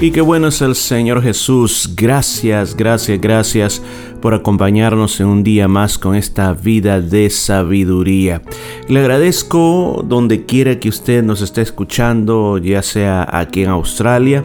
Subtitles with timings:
[0.00, 1.90] Y qué bueno es el Señor Jesús.
[1.96, 3.82] Gracias, gracias, gracias
[4.22, 8.40] por acompañarnos en un día más con esta vida de sabiduría.
[8.88, 14.44] Le agradezco donde quiera que usted nos esté escuchando, ya sea aquí en Australia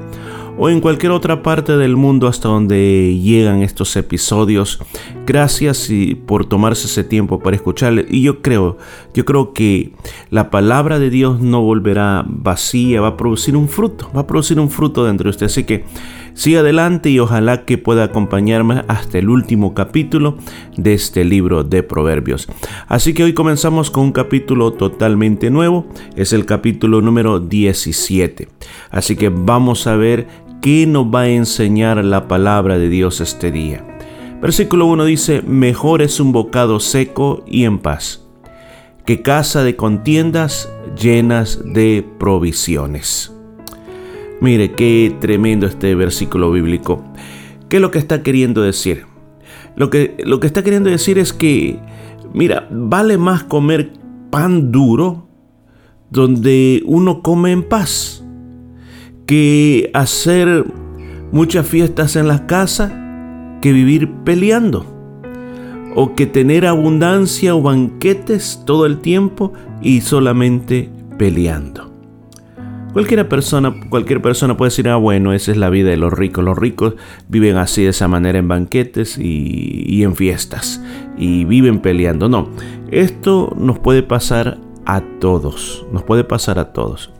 [0.57, 4.79] o en cualquier otra parte del mundo hasta donde llegan estos episodios.
[5.25, 5.89] Gracias
[6.25, 8.05] por tomarse ese tiempo para escucharle.
[8.09, 8.77] Y yo creo,
[9.13, 9.93] yo creo que
[10.29, 14.59] la palabra de Dios no volverá vacía, va a producir un fruto, va a producir
[14.59, 15.45] un fruto dentro de usted.
[15.47, 15.85] Así que
[16.33, 20.37] siga adelante y ojalá que pueda acompañarme hasta el último capítulo
[20.77, 22.47] de este libro de Proverbios.
[22.87, 28.47] Así que hoy comenzamos con un capítulo totalmente nuevo, es el capítulo número 17.
[28.91, 30.27] Así que vamos a ver
[30.61, 33.85] qué nos va a enseñar la palabra de Dios este día.
[34.41, 38.25] Versículo 1 dice, mejor es un bocado seco y en paz,
[39.05, 43.32] que casa de contiendas llenas de provisiones.
[44.43, 47.01] Mire, qué tremendo este versículo bíblico.
[47.69, 49.05] ¿Qué es lo que está queriendo decir?
[49.77, 51.79] Lo que, lo que está queriendo decir es que,
[52.33, 53.93] mira, vale más comer
[54.31, 55.29] pan duro
[56.09, 58.25] donde uno come en paz
[59.27, 60.65] que hacer
[61.31, 64.85] muchas fiestas en la casa que vivir peleando.
[65.95, 71.92] O que tener abundancia o banquetes todo el tiempo y solamente peleando.
[72.93, 76.43] Cualquier persona, cualquier persona puede decir, ah, bueno, esa es la vida de los ricos.
[76.43, 76.93] Los ricos
[77.27, 80.79] viven así de esa manera en banquetes y, y en fiestas.
[81.17, 82.29] Y viven peleando.
[82.29, 82.49] No,
[82.91, 85.87] esto nos puede pasar a todos.
[85.91, 87.11] Nos puede pasar a todos.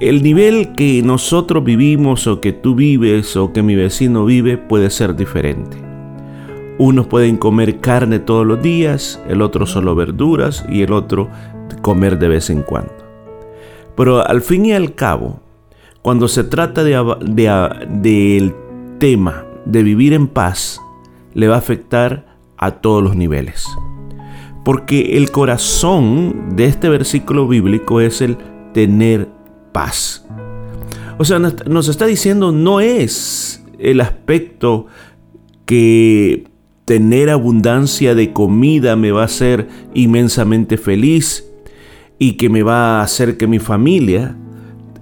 [0.00, 4.88] El nivel que nosotros vivimos o que tú vives o que mi vecino vive puede
[4.88, 5.76] ser diferente.
[6.78, 11.28] Unos pueden comer carne todos los días, el otro solo verduras y el otro
[11.82, 12.93] comer de vez en cuando.
[13.96, 15.40] Pero al fin y al cabo,
[16.02, 18.54] cuando se trata del
[18.98, 20.80] tema de vivir en paz,
[21.32, 23.66] le va a afectar a todos los niveles.
[24.64, 28.38] Porque el corazón de este versículo bíblico es el
[28.72, 29.28] tener
[29.72, 30.26] paz.
[31.18, 34.86] O sea, nos está diciendo no es el aspecto
[35.66, 36.48] que
[36.84, 41.50] tener abundancia de comida me va a hacer inmensamente feliz
[42.18, 44.36] y que me va a hacer que mi familia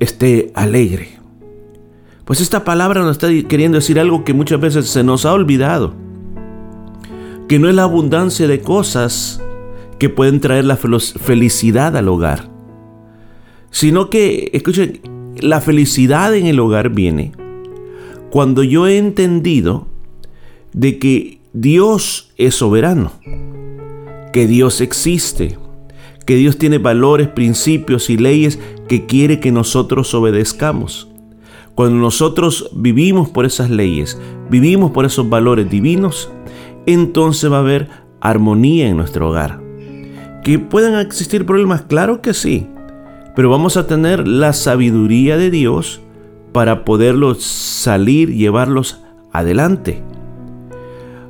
[0.01, 1.19] esté alegre.
[2.25, 5.95] Pues esta palabra nos está queriendo decir algo que muchas veces se nos ha olvidado.
[7.49, 9.43] Que no es la abundancia de cosas
[9.99, 12.53] que pueden traer la felicidad al hogar
[13.73, 15.01] sino que, escuchen,
[15.41, 17.33] la felicidad en el hogar viene
[18.31, 19.89] cuando yo he entendido
[20.73, 23.13] de que Dios es soberano,
[24.33, 25.59] que Dios existe,
[26.25, 31.09] que Dios tiene valores, principios y leyes que quiere que nosotros obedezcamos.
[31.75, 36.31] Cuando nosotros vivimos por esas leyes, vivimos por esos valores divinos,
[36.87, 37.89] entonces va a haber
[38.21, 39.61] armonía en nuestro hogar.
[40.45, 41.83] ¿Que puedan existir problemas?
[41.83, 42.69] Claro que sí
[43.35, 46.01] pero vamos a tener la sabiduría de Dios
[46.53, 49.01] para poderlos salir, llevarlos
[49.33, 50.03] adelante.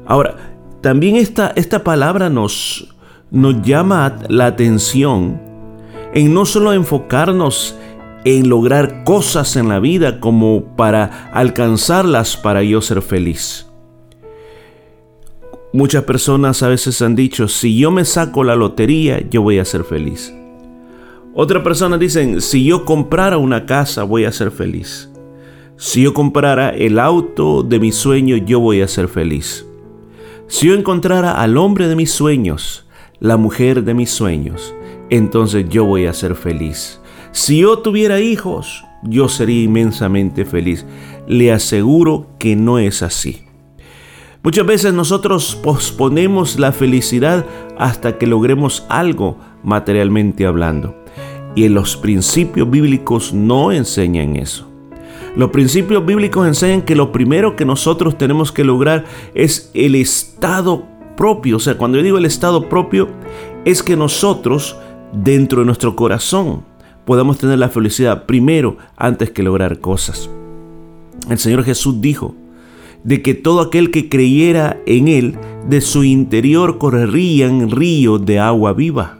[0.06, 0.36] Ahora,
[0.80, 2.91] también esta, esta palabra nos,
[3.32, 5.40] nos llama la atención
[6.12, 7.74] en no solo enfocarnos
[8.24, 13.66] en lograr cosas en la vida como para alcanzarlas para yo ser feliz.
[15.72, 19.64] Muchas personas a veces han dicho, si yo me saco la lotería, yo voy a
[19.64, 20.32] ser feliz.
[21.34, 25.10] Otra persona dicen, si yo comprara una casa voy a ser feliz.
[25.76, 29.66] Si yo comprara el auto de mis sueños, yo voy a ser feliz.
[30.46, 32.86] Si yo encontrara al hombre de mis sueños,
[33.22, 34.74] la mujer de mis sueños,
[35.08, 37.00] entonces yo voy a ser feliz.
[37.30, 40.84] Si yo tuviera hijos, yo sería inmensamente feliz.
[41.28, 43.44] Le aseguro que no es así.
[44.42, 47.46] Muchas veces nosotros posponemos la felicidad
[47.78, 50.96] hasta que logremos algo materialmente hablando.
[51.54, 54.68] Y en los principios bíblicos no enseñan eso.
[55.36, 60.88] Los principios bíblicos enseñan que lo primero que nosotros tenemos que lograr es el estado
[61.16, 61.56] propio.
[61.56, 63.08] O sea, cuando yo digo el estado propio,
[63.64, 64.76] es que nosotros,
[65.12, 66.64] dentro de nuestro corazón,
[67.04, 70.30] podamos tener la felicidad primero antes que lograr cosas.
[71.28, 72.34] El Señor Jesús dijo
[73.04, 75.36] de que todo aquel que creyera en Él,
[75.68, 79.18] de su interior correrían ríos de agua viva.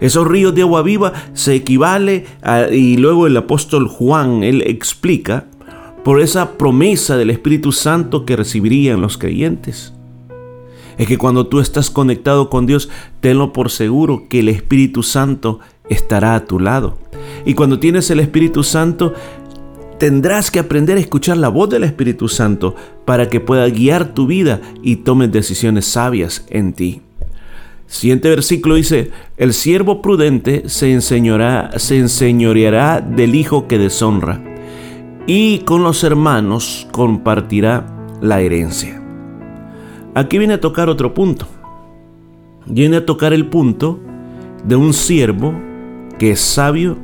[0.00, 5.46] Esos ríos de agua viva se equivale a, y luego el apóstol Juan, él explica,
[6.02, 9.94] por esa promesa del Espíritu Santo que recibirían los creyentes.
[10.98, 12.88] Es que cuando tú estás conectado con Dios,
[13.20, 16.98] tenlo por seguro que el Espíritu Santo estará a tu lado.
[17.44, 19.14] Y cuando tienes el Espíritu Santo,
[19.98, 22.74] tendrás que aprender a escuchar la voz del Espíritu Santo
[23.04, 27.00] para que pueda guiar tu vida y tomes decisiones sabias en ti.
[27.86, 34.42] Siguiente versículo dice, el siervo prudente se, enseñará, se enseñoreará del hijo que deshonra
[35.26, 37.86] y con los hermanos compartirá
[38.20, 39.03] la herencia.
[40.14, 41.46] Aquí viene a tocar otro punto.
[42.66, 43.98] Viene a tocar el punto
[44.64, 45.52] de un siervo
[46.18, 46.96] que es sabio,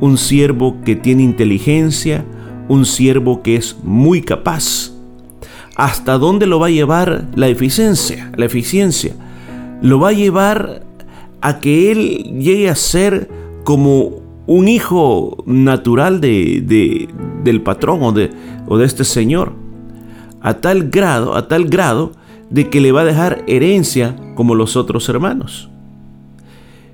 [0.00, 2.26] un siervo que tiene inteligencia,
[2.68, 4.92] un siervo que es muy capaz.
[5.76, 8.30] ¿Hasta dónde lo va a llevar la eficiencia?
[8.36, 9.14] La eficiencia
[9.80, 10.84] lo va a llevar
[11.40, 13.30] a que él llegue a ser
[13.64, 17.08] como un hijo natural de,
[17.42, 18.30] del patrón o de,
[18.66, 19.54] o de este señor.
[20.42, 22.12] A tal grado, a tal grado
[22.52, 25.70] de que le va a dejar herencia como los otros hermanos.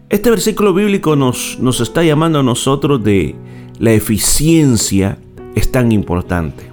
[0.09, 3.35] Este versículo bíblico nos, nos está llamando a nosotros de
[3.79, 5.19] la eficiencia
[5.55, 6.65] es tan importante.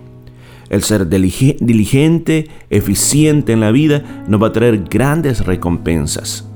[0.70, 6.48] El ser diligente, eficiente en la vida nos va a traer grandes recompensas.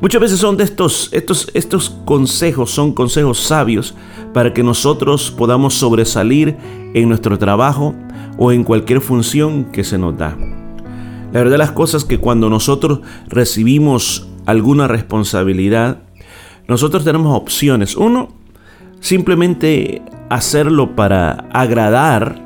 [0.00, 3.94] Muchas veces son de estos, estos, estos consejos, son consejos sabios
[4.32, 6.56] para que nosotros podamos sobresalir
[6.94, 7.94] en nuestro trabajo
[8.38, 10.36] o en cualquier función que se nos da.
[11.32, 16.02] La verdad las cosas que cuando nosotros recibimos alguna responsabilidad,
[16.68, 17.96] nosotros tenemos opciones.
[17.96, 18.28] Uno,
[19.00, 22.42] simplemente hacerlo para agradar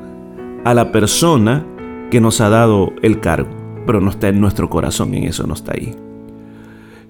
[0.65, 1.65] a la persona
[2.11, 3.49] que nos ha dado el cargo,
[3.85, 5.95] pero no está en nuestro corazón, en eso no está ahí.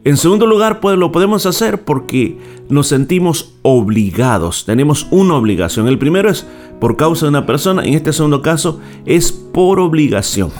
[0.05, 2.37] En segundo lugar, pues lo podemos hacer porque
[2.69, 5.87] nos sentimos obligados, tenemos una obligación.
[5.87, 6.45] El primero es
[6.79, 10.51] por causa de una persona, en este segundo caso es por obligación.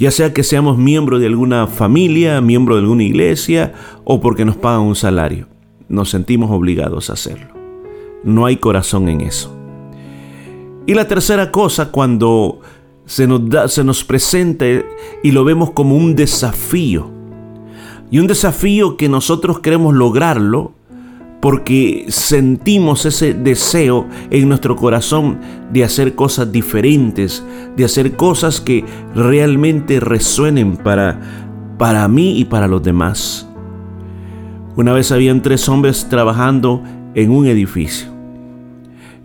[0.00, 3.74] Ya sea que seamos miembro de alguna familia, miembro de alguna iglesia
[4.04, 5.46] o porque nos pagan un salario,
[5.90, 7.48] nos sentimos obligados a hacerlo.
[8.24, 9.54] No hay corazón en eso.
[10.86, 12.60] Y la tercera cosa, cuando
[13.04, 14.64] se nos, da, se nos presenta
[15.22, 17.10] y lo vemos como un desafío,
[18.10, 20.72] y un desafío que nosotros queremos lograrlo
[21.40, 25.38] porque sentimos ese deseo en nuestro corazón
[25.72, 27.44] de hacer cosas diferentes,
[27.76, 28.84] de hacer cosas que
[29.14, 31.18] realmente resuenen para,
[31.78, 33.48] para mí y para los demás.
[34.76, 36.82] Una vez habían tres hombres trabajando
[37.14, 38.08] en un edificio.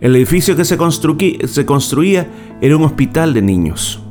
[0.00, 0.76] El edificio que se,
[1.46, 2.30] se construía
[2.60, 4.02] era un hospital de niños.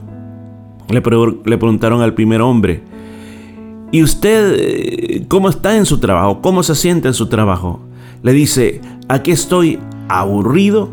[0.90, 1.02] Le,
[1.46, 2.84] le preguntaron al primer hombre,
[3.92, 6.42] ¿y usted eh, cómo está en su trabajo?
[6.42, 7.85] ¿Cómo se siente en su trabajo?
[8.24, 10.90] Le dice, aquí estoy aburrido,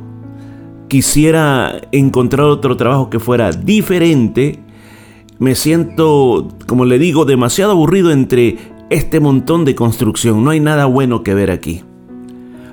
[0.89, 4.59] quisiera encontrar otro trabajo que fuera diferente,
[5.39, 8.59] me siento, como le digo, demasiado aburrido entre
[8.91, 11.83] este montón de construcción, no hay nada bueno que ver aquí.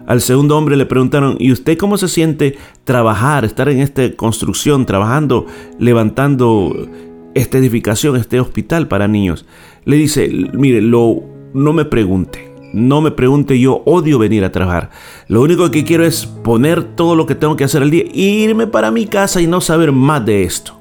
[0.06, 4.88] Al segundo hombre le preguntaron, ¿y usted cómo se siente trabajar, estar en esta construcción,
[4.88, 5.46] trabajando,
[5.78, 6.90] levantando
[7.36, 9.46] esta edificación, este hospital para niños?
[9.86, 12.49] Le dice, mire, lo, no me pregunte.
[12.74, 14.90] No me pregunte, yo odio venir a trabajar.
[15.28, 18.68] Lo único que quiero es poner todo lo que tengo que hacer al día, irme
[18.68, 20.80] para mi casa y no saber más de esto.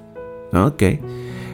[0.53, 0.83] Ok.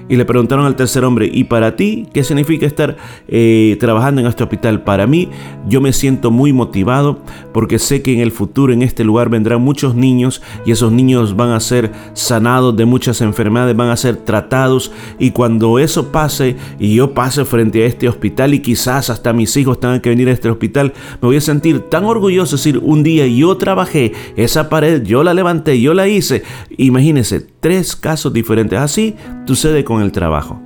[0.08, 2.96] Y le preguntaron al tercer hombre, ¿y para ti qué significa estar
[3.26, 4.82] eh, trabajando en este hospital?
[4.82, 5.30] Para mí,
[5.66, 7.20] yo me siento muy motivado
[7.52, 11.36] porque sé que en el futuro en este lugar vendrán muchos niños y esos niños
[11.36, 16.56] van a ser sanados de muchas enfermedades, van a ser tratados y cuando eso pase
[16.78, 20.28] y yo pase frente a este hospital y quizás hasta mis hijos tengan que venir
[20.28, 20.92] a este hospital,
[21.22, 25.22] me voy a sentir tan orgulloso de decir, un día yo trabajé esa pared, yo
[25.22, 26.42] la levanté, yo la hice.
[26.76, 28.78] Imagínense, tres casos diferentes.
[28.78, 29.16] Así
[29.46, 30.60] sucede con el trabajo.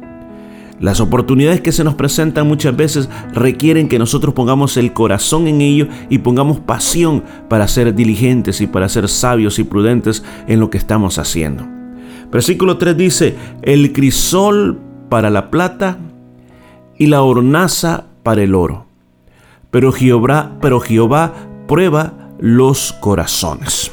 [0.80, 5.60] Las oportunidades que se nos presentan muchas veces requieren que nosotros pongamos el corazón en
[5.60, 10.70] ello y pongamos pasión para ser diligentes y para ser sabios y prudentes en lo
[10.70, 11.64] que estamos haciendo.
[12.32, 15.98] Versículo 3 dice, el crisol para la plata
[16.96, 18.86] y la hornaza para el oro.
[19.70, 21.32] Pero Jehová, pero Jehová
[21.68, 23.92] prueba los corazones.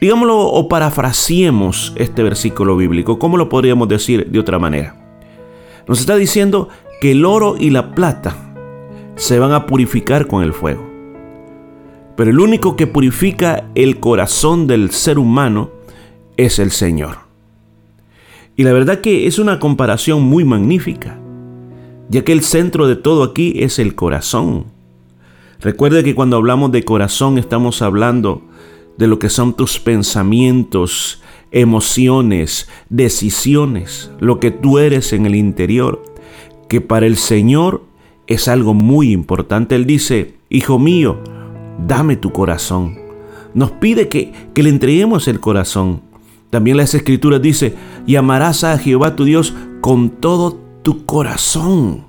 [0.00, 3.18] Digámoslo o parafraseemos este versículo bíblico.
[3.18, 4.96] ¿Cómo lo podríamos decir de otra manera?
[5.86, 6.68] Nos está diciendo
[7.00, 8.34] que el oro y la plata
[9.16, 10.88] se van a purificar con el fuego.
[12.16, 15.70] Pero el único que purifica el corazón del ser humano
[16.38, 17.18] es el Señor.
[18.56, 21.18] Y la verdad que es una comparación muy magnífica,
[22.08, 24.66] ya que el centro de todo aquí es el corazón.
[25.60, 28.42] Recuerde que cuando hablamos de corazón estamos hablando
[28.96, 36.02] de lo que son tus pensamientos, emociones, decisiones, lo que tú eres en el interior,
[36.68, 37.84] que para el Señor
[38.26, 39.74] es algo muy importante.
[39.74, 41.18] Él dice, Hijo mío,
[41.86, 42.98] dame tu corazón.
[43.54, 46.02] Nos pide que, que le entreguemos el corazón.
[46.50, 47.74] También las escrituras dice,
[48.06, 52.04] y amarás a Jehová tu Dios con todo tu corazón.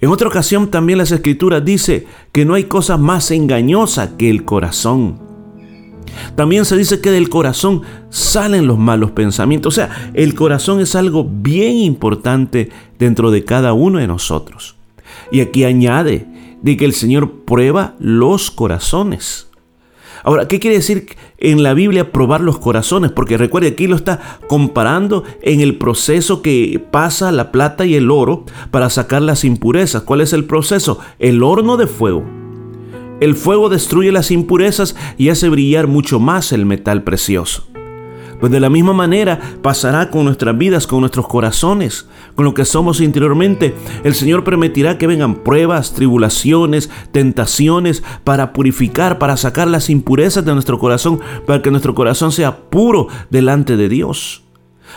[0.00, 4.44] En otra ocasión también las escrituras dice que no hay cosa más engañosa que el
[4.44, 5.27] corazón.
[6.36, 9.74] También se dice que del corazón salen los malos pensamientos.
[9.74, 14.76] O sea, el corazón es algo bien importante dentro de cada uno de nosotros.
[15.30, 16.26] Y aquí añade
[16.62, 19.48] de que el Señor prueba los corazones.
[20.24, 23.12] Ahora, ¿qué quiere decir en la Biblia probar los corazones?
[23.12, 28.10] Porque recuerde, aquí lo está comparando en el proceso que pasa la plata y el
[28.10, 30.02] oro para sacar las impurezas.
[30.02, 30.98] ¿Cuál es el proceso?
[31.18, 32.37] El horno de fuego.
[33.20, 37.64] El fuego destruye las impurezas y hace brillar mucho más el metal precioso.
[38.38, 42.06] Pues de la misma manera pasará con nuestras vidas, con nuestros corazones,
[42.36, 43.74] con lo que somos interiormente.
[44.04, 50.52] El Señor permitirá que vengan pruebas, tribulaciones, tentaciones para purificar, para sacar las impurezas de
[50.52, 54.44] nuestro corazón, para que nuestro corazón sea puro delante de Dios.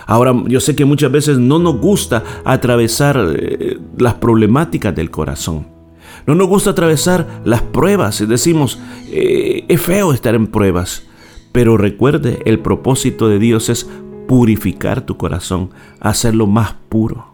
[0.05, 5.80] Ahora, yo sé que muchas veces no nos gusta atravesar eh, las problemáticas del corazón.
[6.27, 8.27] No nos gusta atravesar las pruebas.
[8.27, 11.03] Decimos, eh, es feo estar en pruebas.
[11.51, 13.89] Pero recuerde, el propósito de Dios es
[14.27, 17.33] purificar tu corazón, hacerlo más puro.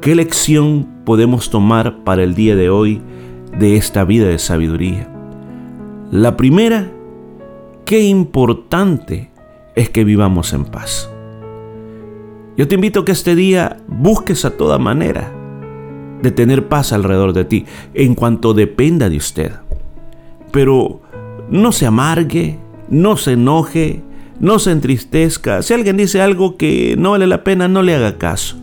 [0.00, 3.00] ¿Qué lección podemos tomar para el día de hoy
[3.58, 5.10] de esta vida de sabiduría?
[6.10, 6.90] La primera,
[7.84, 9.30] qué importante
[9.74, 11.10] es que vivamos en paz.
[12.56, 15.32] Yo te invito a que este día busques a toda manera
[16.22, 19.52] de tener paz alrededor de ti, en cuanto dependa de usted.
[20.50, 21.00] Pero
[21.50, 22.58] no se amargue,
[22.88, 24.02] no se enoje,
[24.40, 25.62] no se entristezca.
[25.62, 28.56] Si alguien dice algo que no vale la pena, no le haga caso.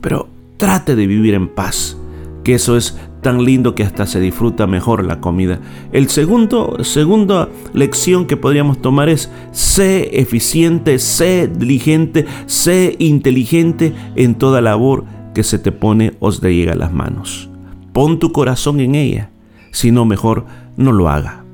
[0.00, 1.96] Pero trate de vivir en paz,
[2.44, 5.60] que eso es tan lindo que hasta se disfruta mejor la comida.
[5.92, 14.36] El segundo, segunda lección que podríamos tomar es sé eficiente, sé diligente, sé inteligente en
[14.36, 15.04] toda labor
[15.34, 17.48] que se te pone o te llega a las manos.
[17.92, 19.30] Pon tu corazón en ella,
[19.70, 20.46] si no mejor
[20.76, 21.44] no lo haga.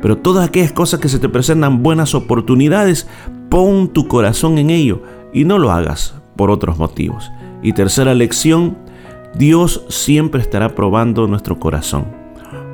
[0.00, 3.06] Pero todas aquellas cosas que se te presentan buenas oportunidades,
[3.48, 7.30] pon tu corazón en ello y no lo hagas por otros motivos.
[7.62, 8.76] Y tercera lección,
[9.34, 12.06] Dios siempre estará probando nuestro corazón,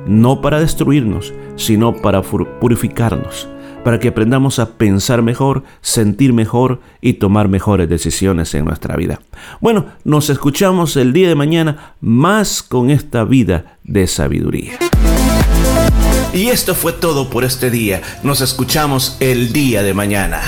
[0.07, 3.47] no para destruirnos, sino para purificarnos,
[3.83, 9.21] para que aprendamos a pensar mejor, sentir mejor y tomar mejores decisiones en nuestra vida.
[9.61, 14.77] Bueno, nos escuchamos el día de mañana más con esta vida de sabiduría.
[16.33, 18.01] Y esto fue todo por este día.
[18.23, 20.41] Nos escuchamos el día de mañana.